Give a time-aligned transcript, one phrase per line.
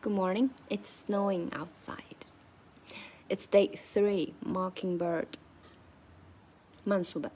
[0.00, 0.50] Good morning.
[0.70, 2.24] It's snowing outside.
[3.28, 4.34] It's day three.
[4.44, 5.38] Mockingbird.
[6.84, 7.32] 慢速版。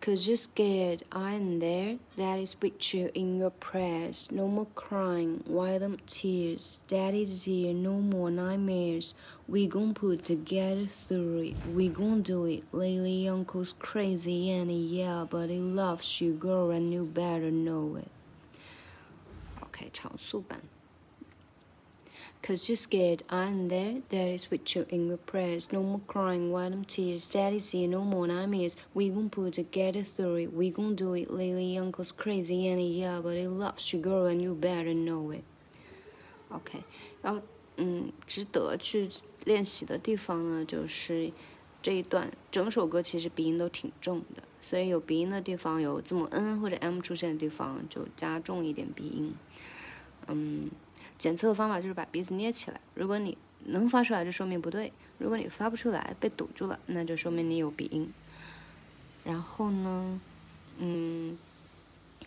[0.00, 1.98] Cause you're scared, I am there.
[2.16, 4.28] That is with you in your prayers.
[4.32, 6.82] No more crying, wild them tears.
[6.88, 9.14] Daddy's here, no more nightmares.
[9.46, 11.54] We gon' put together through it.
[11.72, 12.64] We gon' do it.
[12.72, 18.08] Lately, uncle's crazy and yeah, but he loves you, girl, and you better know it.
[19.60, 20.60] OK，长速版。
[22.43, 24.01] Cause you're scared, I'm there.
[24.07, 25.69] That is with you in your prayers.
[25.73, 27.27] No more crying, white them tears.
[27.29, 28.77] Daddy's here, no more nightmares.
[28.93, 30.53] We gon' put together through it.
[30.53, 31.29] We gon' do it.
[31.29, 35.43] Lately, uncle's crazy and yeah, but he loves you, girl, and you better know it.
[36.49, 36.83] OK，
[37.21, 37.41] 然后
[37.75, 39.09] 嗯，值得去
[39.43, 41.33] 练习的地方呢，就是
[41.81, 49.35] 这一段，整首歌其实鼻音都挺重的，所以有鼻音的地方，有字母 N 或者 M 出现的地方，就加重一点鼻音。
[50.27, 50.71] 嗯。
[51.17, 58.11] 检测的方法就是把鼻子捏起来，如果你能发出来，就说明不对；如果你发不出来，被堵住了，那就说明你有鼻音。
[59.23, 60.21] 然后呢，
[60.77, 61.37] 嗯，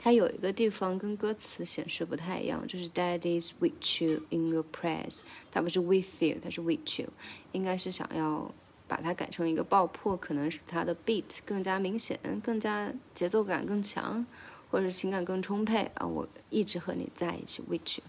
[0.03, 7.09] 它有一个地方跟歌词显示不太一样，就是 "Daddy's with you in your prayers"，它不是 "with you"，它是 "with you"，
[7.53, 8.53] 应该是想要
[8.89, 14.27] 把它改成一个爆破，可能是它的 beat 更加明显，更加节奏感更强，
[14.71, 16.05] 或者情感更充沛啊！
[16.05, 18.05] 我一直和你在一起，with you。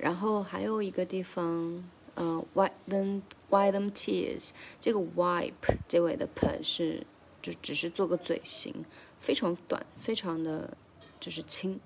[0.00, 1.84] 然后还有一个地方，
[2.14, 3.20] 呃，wipe them
[3.50, 5.52] wipe them tears，这个 wipe
[5.86, 7.06] 结尾的 p 是
[7.42, 8.84] 就只是做个嘴型，
[9.20, 10.76] 非常短，非常的
[11.20, 11.78] 就是轻。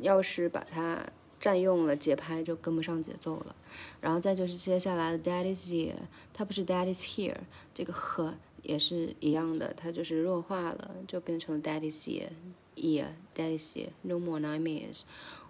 [0.00, 1.06] 要是把它
[1.38, 3.54] 占用了节拍，就跟不上节奏了。
[4.00, 5.94] 然后再就是接下来的 daddy's here，
[6.32, 7.36] 它不是 daddy's here，
[7.72, 15.02] 这个和也是一样的，它就是弱化了，就变成了 daddy's here，ear，daddy's here，no more nightmares。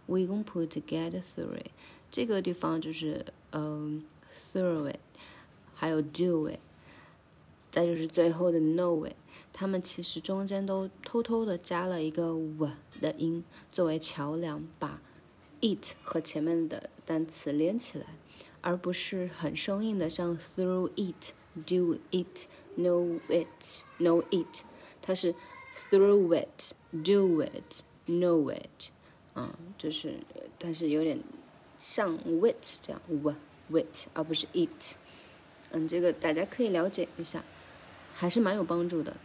[0.06, 1.70] We gonna put together through it，
[2.10, 4.04] 这个地方就是嗯
[4.52, 4.98] ，through it，
[5.74, 6.58] 还有 do it，
[7.70, 9.14] 再就是最后的 know it，
[9.52, 12.70] 它们其实中间都偷偷的加了一个 w
[13.00, 15.00] 的音，作为桥梁，把
[15.62, 18.06] it 和前面的单词连起来，
[18.60, 24.64] 而不是很生硬的像 through it，do it，know it，know it，
[25.00, 25.34] 它是
[25.90, 28.90] through it，do it，know it。
[29.34, 30.14] 啊，就是，
[30.58, 31.18] 但是有点
[31.76, 33.34] 像 “wait” 这样 w
[33.70, 34.94] wit，而不是 it。
[35.72, 37.44] 嗯，这个大家可以了解一下，
[38.14, 39.16] 还是蛮有帮助的。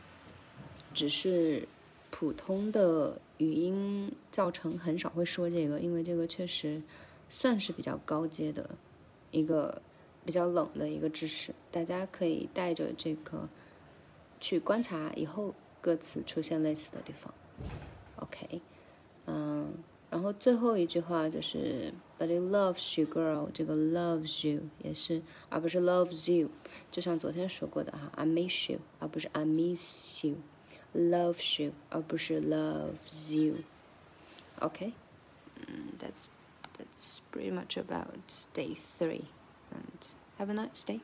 [0.96, 1.68] 只是
[2.09, 6.81] 普通的语音教程很少会说这个，因为这个确实
[7.30, 8.68] 算是比较高阶的
[9.30, 9.80] 一个
[10.25, 11.53] 比较冷的一个知识。
[11.69, 13.48] 大家可以带着这个
[14.40, 17.31] 去观察以后歌词出现类似的地方。
[18.16, 18.59] OK，
[19.28, 19.72] 嗯。
[20.10, 23.49] 然后最后一句话就是，But he loves you, girl。
[23.53, 26.50] 这个 loves you 也是，而不是 loves you。
[26.91, 34.93] 就像昨天说过的哈，I miss you，而不是 I miss you。loves you，而不是 loves you。Okay,
[35.99, 36.27] that's
[36.78, 38.15] that's pretty much about
[38.55, 39.25] day three.
[39.72, 41.00] And have a nice day.